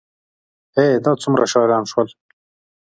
ای، 0.77 0.91
دا 1.05 1.11
څومره 1.21 1.45
شاعران 1.53 1.83
شول 1.91 2.07